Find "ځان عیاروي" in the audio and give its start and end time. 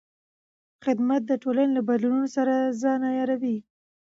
2.81-3.57